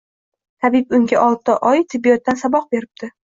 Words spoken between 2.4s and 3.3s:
saboq beribdi